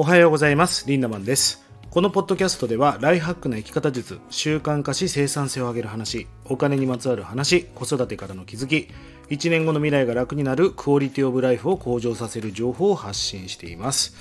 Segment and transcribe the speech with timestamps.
[0.00, 0.86] おはようございます。
[0.86, 1.66] リンダマンです。
[1.90, 8.90] このポッドキャストではライハックの生き方術習慣化し生産性を上げる話お金にまつわる話子育てからの気づき
[9.28, 14.14] 1年後の未来が楽になるクオリティオブライフを向上させる情報を発信しています。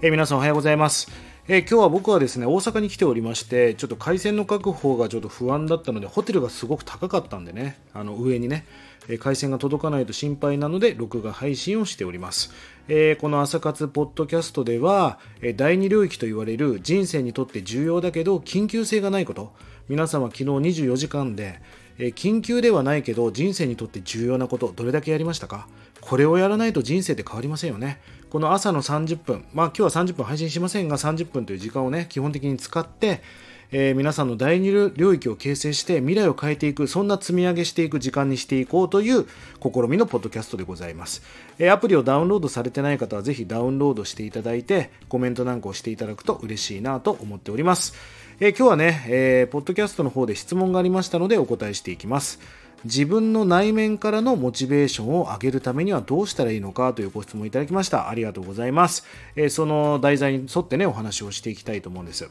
[0.00, 1.10] え皆さんおはようございます。
[1.50, 8.66] え今日は僕はですね大阪に来ておりましてちょっと回線の確保がちょっと不安だったのでホテルがすごく高かったんでねあの上にね
[9.08, 12.52] え回線が届かないと心配なので録画配信をしております。
[12.88, 19.54] えこの朝活ポッドキャストではえ第二領域と言われる人生にとって重要だけど緊急性がないこと
[19.88, 21.62] 皆様昨日24時間で
[21.98, 25.66] 緊急ではないけど人生にとって重要なことどれだけやりましたか？
[26.00, 28.00] これをやらないと人生って変わりませんよね。
[28.30, 33.22] この朝の30分、まあ今日は30分配信しませんが30分という時間をね、基本的に使って、
[33.70, 39.26] えー、皆さんの第二領域を形成して未来を変えていくそんな積み上げしていく時間にしていこうという
[39.60, 41.22] 試みのポッドキャストでございます、
[41.58, 47.94] えー、アプリをダウンロードされてない方はぜひダウンロードしていただいてコメントなんかをしていただくと嬉しいなと思っております、
[48.40, 52.40] えー、今日はね、えー、ポッドキャストの方で質問がありましたのでお答えしていきます。
[52.84, 58.08] 自分の内面からのモチベーションを上げるためにはどうしたらいいのかというご質問いただきました。
[58.08, 59.04] ありがとうございます。
[59.34, 62.30] えー、その題材に沿ってね、お話をしていきたいと思うんです。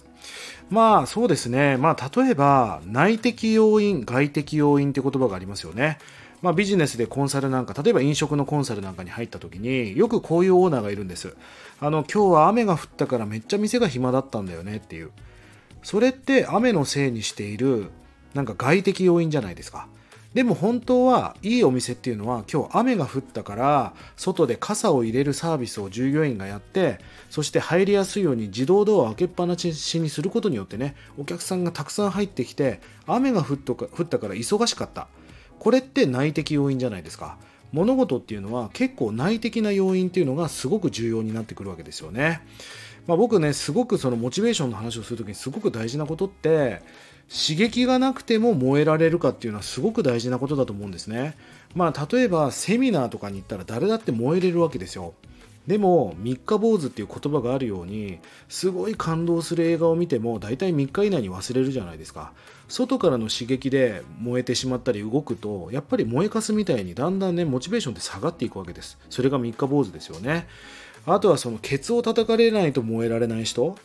[0.70, 1.78] まあそうですね。
[1.78, 5.98] まあ例えば内的要因、外的要因って言葉がありますよね。
[6.42, 11.36] まあ、ビジネスでコンサルなんか、例えば飲食のコンサルなんかに入った時によくこういうオーナーがいるんです。
[11.80, 15.12] あの今日は雨が降ったからめっちゃ店が暇だったんだよねっていう。
[15.84, 17.90] それって雨のせいにしている
[18.34, 19.88] なんか外的要因じゃないですか。
[20.38, 27.00] でも本当はいいお店っていうのは今日雨が降ったから外で傘を入れるサービスを従業員がやって
[27.32, 35.08] そして入りやすいように自動ドアを開けっぱなしにすることによってねお客さんがたくさん入ってきて雨が降ったから忙しかった
[35.58, 37.40] これって内的要因じゃないですか
[37.72, 42.42] 物事っていうのは結構内的な要因っていうのがすごく重要になってくるわけですよね。
[43.08, 46.82] まあ、僕ねすごくそのモチベーションの話をする時にすごく大事なことって
[47.30, 51.36] 刺激がなくても燃えられるかっていうのはすごく大事なことだと思うんですね。
[51.76, 55.14] まあ例えばセミナーとかに行ったら誰だって燃えれるわけですよ。
[55.68, 62.32] でも三日坊主っていう言葉があるようにすごい感動する映画を見ても大体3日以内に忘れるじゃないですか
[62.70, 70.48] 外からの刺激で燃えてしまったり動くとやっぱり燃えかすみたいにだんだんねモチベーションって下がっていくわけですそれが三日坊主ですよね
[71.06, 73.78] あとはそのケツを叩かれないと燃えられない人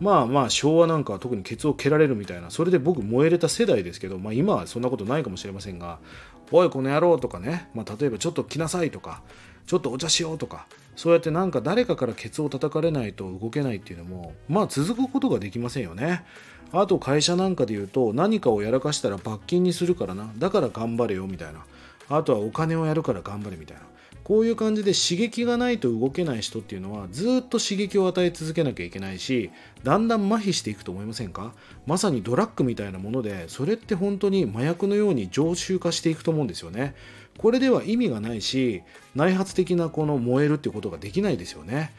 [0.00, 5.98] まあまあ昭和なんかは特にケツを蹴られるみたいなそれで僕燃えれた世代ですけど、まあ、今はそんなことないかもしれませんが
[6.50, 9.22] 「おいこの野郎」とかね、まあ、例えば「ちょっと来なさい」とか
[9.66, 10.66] 「ちょっとお茶しよう」とか
[10.96, 16.24] そうやってなんか誰かからケツを叩かれないと動けないっていうのもまあ続くことができませんよね。
[16.72, 20.30] あと会社なんかで言うと何かをやらかしたら罰金にするからな。
[20.38, 21.64] だから頑張れよみたいな。
[22.08, 23.82] あとはお金をやるから頑張れみたいな。
[24.24, 29.50] こういう感じで刺激がないと動けない人っていうのはずっと刺激を与え続けなきゃいけないし
[29.82, 31.54] だんだん麻痺していくと思いませんか？
[31.86, 36.94] まさにドラッグみたいなものでそれって本当に麻薬のように常習化していくと思うんですよね。
[37.38, 38.82] これでは意味がないし
[39.14, 41.92] 内発的なこの燃えるっていうことができないですよね。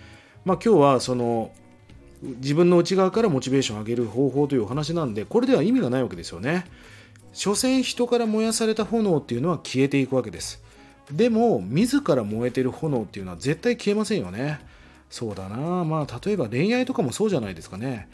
[0.45, 1.51] まあ今日はその
[2.21, 6.65] 自分の内側からモチベーションを上げる方法というお話なんでこれでは意味がないわけですよね。
[7.33, 10.62] 所詮人から燃やされた炎っていうのは消えていくわけです。
[11.11, 14.59] でも自ら燃えてる炎っていうのは絶対消えませんよね。
[15.09, 15.83] そうだな。
[15.83, 18.09] まあ例えば恋愛とかもそうじゃないですかね。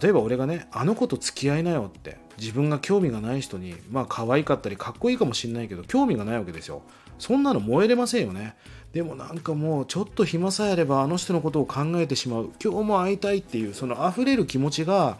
[0.00, 6.82] 例えば俺がねあの子と付き合いなよって自分が興味がない人にまあ可愛かったりかっこいいかもしんないけど興味がないわけですよ。
[7.18, 8.54] そんなの燃えれませんよね。
[8.92, 12.50] でもなんかもうちょっと暇さえあればあの人のことを考えてしまう。
[12.62, 15.18] 今日も会いたいっていうその溢れる気持ちが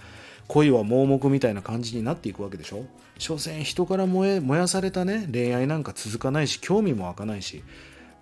[0.48, 2.84] 恋は盲目みたいな感じになっていくわけでしょ？
[3.18, 7.62] 所詮人から燃え燃やされたね恋愛なんか続かないし興味も湧かないし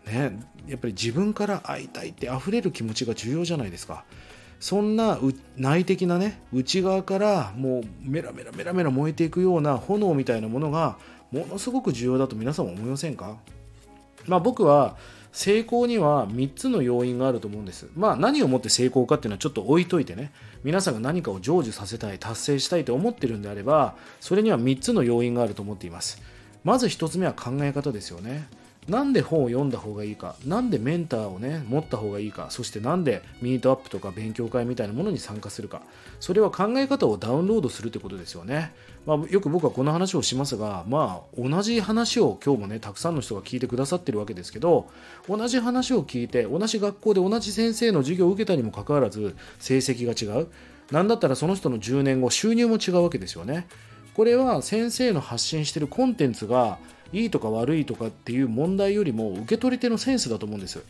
[0.07, 4.05] ねやっぱり自分から会いたいって溢れる気持ちが重要じゃないですか。
[4.59, 5.19] そんな
[5.59, 10.97] 内的なね内側からもうメラメラメラメラ燃えていくような炎みたいなものが
[11.31, 13.37] ものすごく重要だと皆さん思いませんか？
[14.27, 14.97] まあ僕は
[15.37, 17.91] 成功には3つの要因があると思うんです。
[17.95, 20.33] まあ何をもって成功かっていうのはちょっと置いといてね、
[20.65, 26.23] 皆さんが何かを成就させたい、達成したいと思ってるんであれば、それには3つの要因があると思っています。
[26.65, 28.49] まず1つ目は考え方ですよね。
[28.89, 35.83] なんで本を読んだ方がいいか、なんでメンターをね、持った方がいいか、そしてなんでミートアップとか勉強会みたいなものに参加するか、
[36.21, 38.73] それは考え方をダウンロードするってことですよね。
[39.05, 44.89] まあ、よく僕はこの話をしますが、まあ、同じ話を今日もね、たくさんの人が聞いてくださってるわけですけど、
[45.29, 50.49] 同じ話を聞いて、同じ学校で同じ先生の授業を受けたにもかかわらず、成績が違う。
[50.93, 53.67] なんだったらその人の10年後、収入も違うわけですよね。
[54.15, 56.79] これは先生の発信してるコンテンツが
[57.13, 60.83] いいとか悪いとかっていう問題よりも受け取り手のセンスだと思うんです。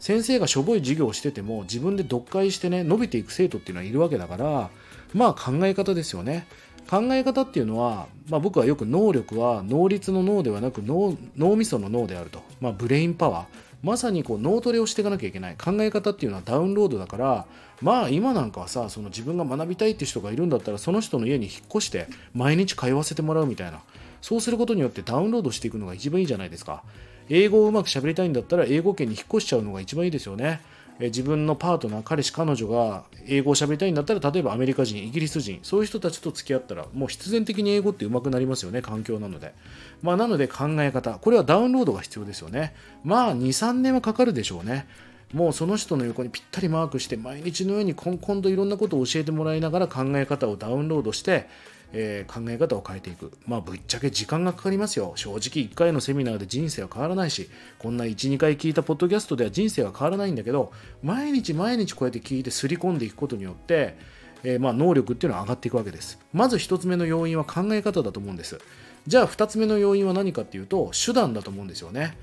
[0.00, 4.70] 先生がしょぼい授業をしてても自分で読解してね伸びていく生徒っていうのはいるわけだから
[5.14, 6.46] まあ考え方ですよね。
[6.90, 13.64] 考え方っていうのは、まあ、僕はよく能力は能率の脳ではなく脳脳みその脳であると、まあ、ブレインパワー。
[13.82, 15.56] まさにこう脳トレをしていかなきゃいけない。
[15.56, 17.46] 考え方っていうのはダウンロードだから
[17.82, 23.80] まあ今なんかはさその自分が学びたいって人がいるんだったらその人の家に引っ越して毎日通わせてもらうみたいな。
[24.24, 26.82] そうすることによってダウンロードしていくのが一番いいじゃないですか。
[27.28, 30.62] 英語をうまく喋りたいんだったら英語圏に引っ越しちゃうのが一番いいですよね。
[30.98, 39.52] 自分のパートナー彼氏彼女が英語を喋りたいんだったら例えばアメリカ人イギリス人そういう人たちと付き合ったらもう必然的に英語って上手くなりますよね環境なので。
[40.00, 42.72] まあなので考え方これはダウンロードが必要ですよね。
[43.04, 44.86] まあ23年はかかるでしょうね。
[45.34, 51.46] もうその人の横にぴったりマークして毎日のようにこんこんといろんなことを教えてもらいながら考え方をダウンロードして
[51.96, 53.32] えー、考え方を変えていく。
[53.46, 55.12] まあ、ぶっちゃけ時間がかかりますよ。
[55.14, 57.48] 正直1回のセミナーで人生は変わらないし、
[57.78, 63.96] こんな1、2回聞いたポッドキャストでは人生は変わらないんだけど、毎日毎日こうやって聞いてすり込んでいくことによって、
[64.42, 66.18] えー、まあ能力っていうのは上がっていくわけです。
[66.32, 68.58] まず1つ目の要因は考え方だと思うんです。
[69.06, 72.16] じゃあ2つ目の要因は何かっていうと、手段だと思うんですよね。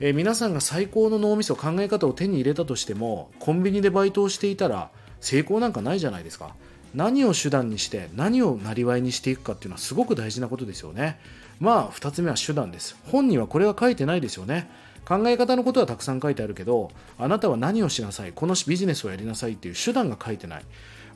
[0.00, 4.90] えー、皆さんが最高の脳みそ考え方を手に入れたとしてもコンビニでバイトをしていたら
[5.20, 6.54] 成功なんかないじゃないですか
[6.94, 11.18] 何を手段にして何をなりわいにしていくかっていうのはすごく大事なことですよね。
[11.60, 12.96] まあ2つ目は手段です。
[13.06, 14.70] 本にはこれは書いてないですよね。
[15.04, 20.64] 考え方のことはたくさん書いてあるけどあなたは何をしなさいこのビジネスをやりなさいっていう手段が書いてない。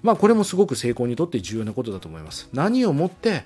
[0.03, 2.49] まあこれもすごく成功にとって重要なことだと思います。
[2.53, 3.45] 何をもって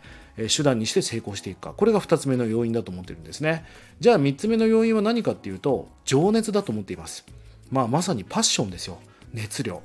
[0.54, 1.74] 手段にして成功していくか。
[1.76, 3.64] これが2つ目の要因だと思ってるんですね。
[4.00, 7.24] じゃあ3つ目の要因は何かっていうと情熱だと思っています。
[7.70, 8.98] まあまさにパッションですよ。
[9.32, 9.82] 熱量。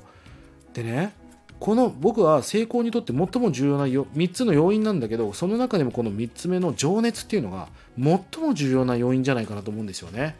[0.74, 1.12] でね
[1.60, 10.36] この僕は成功にとって最も重要な3つの要因なんだけどその中でもこの3つ目の情熱っていうのが最も重要な要因じゃないかなと思うんですよね。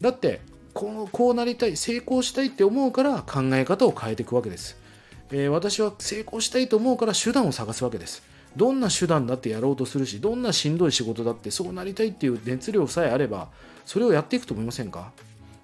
[0.00, 0.40] だって
[0.74, 4.76] こうこうなりたい成功したいって思うから考え方を変えていくわけです、
[5.32, 8.22] えー、私は成功したいと思うから手段を探すわけです。
[8.56, 13.48] どんな手段だってやろうとするしどんなしんどい仕事だってそうなりたいっていう熱量さえあれば
[13.84, 15.12] それをやっていくと思いませんか？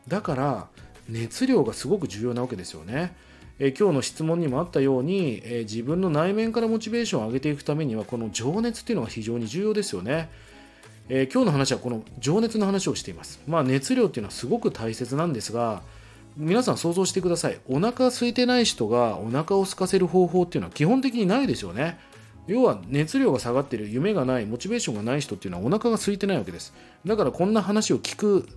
[0.08, 0.66] だから
[1.08, 3.14] 熱量がすごく重要なわけですよね。
[3.58, 10.30] え今日の質問にもあったように、え自分の内面からモチベーションを上げていくためにはこの情熱っていうのが非常に重要ですよね。
[11.08, 13.40] え、今日の話はこの情熱の話をしています。
[13.46, 15.82] まあ熱量っていうのはすごく大切なんですが
[16.36, 17.60] 皆さん想像してください。
[17.68, 21.98] お腹空いてない人がお腹を空かせる方法っていうのは基本的にないですよね。
[22.46, 26.74] 要は熱量が下がってる夢がないモチベーションがない人っていうのはお腹が空いてないわけです
[27.06, 28.48] だからこんな話を聞く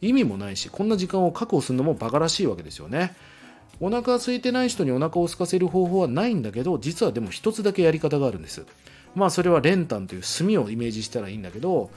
[0.00, 3.14] 意味もないしこんな時間を確保するのもバカらしいわけですよね
[3.80, 8.64] お腹空いてない人にお腹を空かせる方法はないんだけど実はでも一つだけやり方があるんです。
[9.14, 11.90] まあそれは練炭という炭をイメージしたらいいんだけど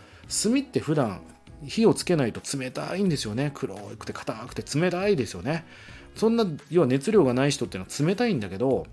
[0.43, 1.21] 炭って普段
[1.65, 3.51] 火をつけないと冷たいんですよね。
[3.53, 5.65] 黒くて硬くて冷たいですよね。
[6.15, 8.87] そんな要は熱量がない人っていうのは冷たいんだけど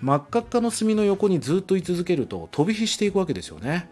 [0.00, 3.90] 真っ赤っかの炭の横にずっと居続けると飛び火していくわけですよね、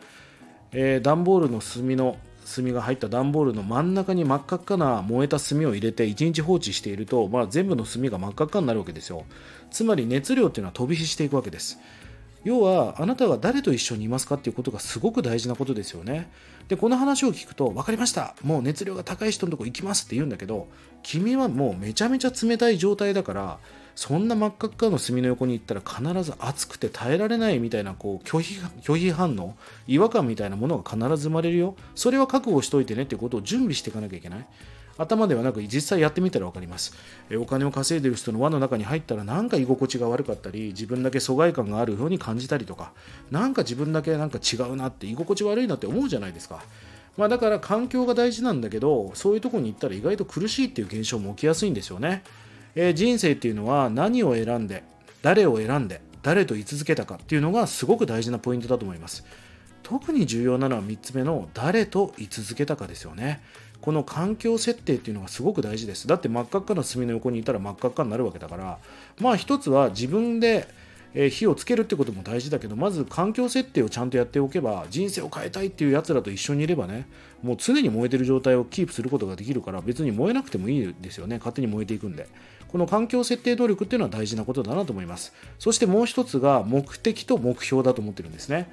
[0.72, 2.16] えー、段ボールの炭の
[2.46, 9.25] 炭が入った段ボールの真ん中に真っ赤っかな燃えた炭を入れて1日放置していると、まあ、全部の炭が真っ赤っかになるわけですよ。
[9.70, 11.78] つまり熱量っていうのは飛び火していくわけです。
[12.44, 16.31] 要はあなたが誰と一緒にいますかっていうことがすごく大事なことですよね。
[16.69, 18.37] でこの話を聞くと分かりました。
[18.44, 20.69] もう熱量が高い人のとこ行きますって言うんだけど
[21.02, 23.58] 君はもうめちゃめちゃ冷たい状態だから
[23.96, 29.56] そんな真っ赤っかの炭の横に行ったら必ず熱くて耐えられないみたいなこう拒否拒否反応
[29.88, 31.74] 違和感みたいなものが必ず生まれるよ。
[31.94, 34.46] それは覚悟しといてねっていうことを準備していかなきゃいけない。
[34.98, 36.94] 頭ではなく実際やってみたら分かります。
[37.41, 42.93] お金を稼いでる人の輪の中に入ったらなんか居心地が悪かったり自分だけ疎外感があるように感じたりとか
[43.31, 46.62] なんか自分だけなんか違うなって居心地悪いなって思うじゃないですか。
[47.17, 52.22] まあ、だから環境が大事なんだけどそういうとこに行ったら意外と苦しいっていう現象も起きやすいんですよね。
[52.76, 54.84] えー、人生っていうのは何を選んで
[55.22, 59.24] 誰を選んで誰と居続けたかっていうのがすごく大事なポイントだと思います。
[59.82, 63.40] 特に重要なのは3つ目の誰と居続けたかですよね。
[63.80, 66.08] この環境設定っていうのがすごく大事です。
[66.08, 68.78] だって真っ赤っかな炭の横にいたら真っ赤っかになるわけだから
[69.20, 70.66] まあ一つは自分で
[71.19, 77.08] え火をつけるってことも大事だけどまず環境設定をちゃんとやっておけば人生を変えたいっていうやつらと一緒にいればね
[77.43, 81.39] もう常に燃えてる状態をキープすることができるから別に燃えなくてもいいですよね。
[81.39, 82.29] 勝手に燃えていくんで。
[82.69, 85.32] この環境設定努力っていうのは大事なことだなと思います。
[85.58, 88.69] そしてもう一つが目的と目標だと思ってるんですね。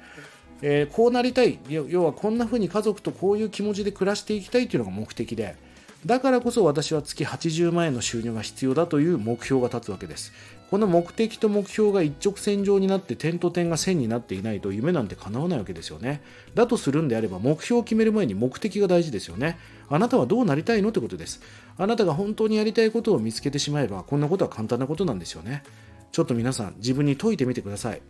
[0.60, 1.58] えー、こうなりたい。
[1.68, 5.56] 要はこんな風に家族とこういう気持ちで暮らしていきたいっていうのが目的で。
[6.04, 10.32] だからこそ私は月80万円の収入が必要だという目標が立つわけです。
[10.74, 16.20] この目的と目標が一直線上になって点と点が線になっていないと夢なんて叶わないわけですよね。
[16.56, 19.56] だとするんであれば目標を決める前に目的が大事ですよね。
[19.88, 21.40] あなたはどうなりたいのってことです。
[21.78, 25.62] あなたが本当にやりたいことを見つけてしまえばこんなことは簡単なことなんですよね。
[26.10, 28.02] ちょっと皆さん自分に解いてみてください。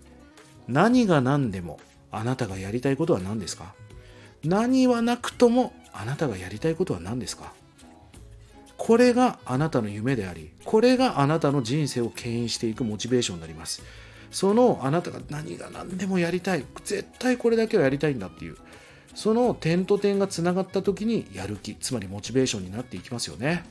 [0.66, 1.78] 何が何でも
[2.10, 3.74] あなたがやりたいことは何ですか？
[4.42, 7.52] 何はなくともあなたがやりたいことは何ですか？
[8.76, 13.82] これがあなたの夢でありこれがあなたの人生を牽引していくモチベーションになります。
[14.30, 18.56] そのあなたが何が何でもやりたい絶対これだけはやりたいんだっていう
[19.14, 23.64] その点と点がつながった時にやる気つまりモチベーションになっていきますよね。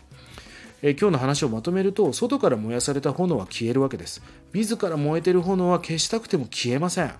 [0.81, 4.21] え今日の話をまとめると外から燃やされた炎は消えるわけです。
[4.53, 7.11] 自ら燃えてる炎は消したくても消えません。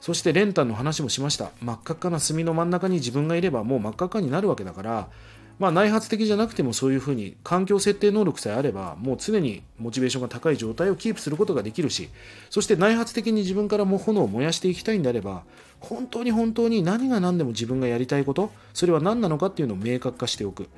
[0.00, 1.50] そして練炭の話もしました。
[1.60, 5.08] 真っ赤っかな炭の真ん中に自分がいればもう真っ赤っかになるわけだから
[5.58, 12.08] まあ、内発的じゃなくてもそういうふうに環境設定能力さえあればもう常にモチベーションが高い状態をキープすることができるし
[12.48, 15.42] そして内発的に自分からも炎を燃やしていきたいんであれば
[15.80, 20.68] 本当に本当に何が何でも自分がやりたいことそれは何なのかっていうのを明確化しておく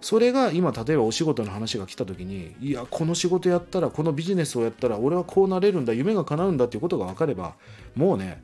[0.00, 7.54] それが今例えばお仕事の話が来た時にいやこの仕事やったらこのビジネスをやったら俺はこうなれるんだ夢が叶うんだっていうことが分かれば
[7.96, 8.42] もうね、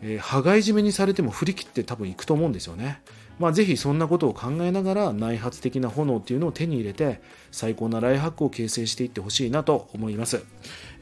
[0.00, 3.02] えー、羽交い締めにされても振り切って多分いくと思うんですよね。
[3.42, 7.20] まあ、ぜひそんなことを考えながら内発的な炎っていうのを手に入れて
[7.50, 10.44] 最高なライハックを形成していってほしいなと思います、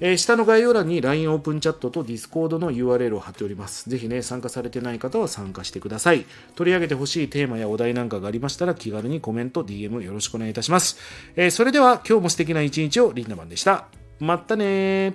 [0.01, 3.91] えー、下の概要欄に LINE オープンチャットと Discord の URL を貼っております。
[3.91, 6.25] ぜひね参加されてない方は参加してください。
[6.55, 10.97] 取り上げてほしいテーマやお題なんかがありましたら気軽にコメント DM よろしくお願いいたします、
[11.37, 13.89] えー、それでは今日も素敵な一日をリンダマンでした。
[14.19, 15.13] またね